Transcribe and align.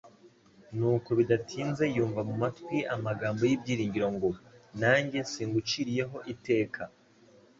nuko 0.77 1.09
bidatinze 1.19 1.83
yumva 1.95 2.21
mu 2.29 2.35
matwi 2.41 2.73
ye 2.79 2.83
amagambo 2.95 3.41
y'ibyiringiro 3.45 4.07
ngo: 4.15 4.29
"Nanjye 4.79 5.19
singuciriyeho 5.31 6.17
iteka, 6.33 6.81